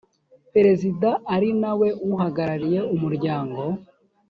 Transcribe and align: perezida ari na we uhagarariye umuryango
perezida 0.53 1.09
ari 1.35 1.49
na 1.61 1.71
we 1.79 1.87
uhagarariye 2.11 2.79
umuryango 2.95 3.61